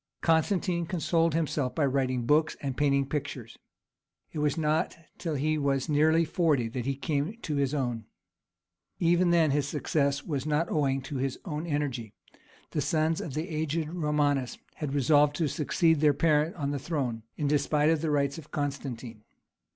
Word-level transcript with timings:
Constantine 0.21 0.87
consoled 0.87 1.35
himself 1.35 1.75
by 1.75 1.85
writing 1.85 2.25
books 2.25 2.57
and 2.59 2.75
painting 2.75 3.07
pictures; 3.07 3.59
it 4.31 4.39
was 4.39 4.57
not 4.57 4.97
till 5.19 5.35
he 5.35 5.59
was 5.59 5.87
nearly 5.89 6.25
forty 6.25 6.67
that 6.67 6.87
he 6.87 6.95
came 6.95 7.37
to 7.43 7.57
his 7.57 7.71
own. 7.75 8.05
Even 8.97 9.29
then 9.29 9.51
his 9.51 9.67
success 9.67 10.23
was 10.25 10.43
not 10.47 10.71
owing 10.71 11.03
to 11.03 11.17
his 11.17 11.37
own 11.45 11.67
energy; 11.67 12.13
the 12.71 12.81
sons 12.81 13.21
of 13.21 13.35
the 13.35 13.47
aged 13.47 13.89
Romanus 13.89 14.57
had 14.73 14.95
resolved 14.95 15.35
to 15.35 15.47
succeed 15.47 15.99
their 15.99 16.15
parent 16.15 16.55
on 16.55 16.71
the 16.71 16.79
throne, 16.79 17.21
in 17.37 17.45
despite 17.47 17.91
of 17.91 18.01
the 18.01 18.09
rights 18.09 18.39
of 18.39 18.49
Constantine. 18.49 19.23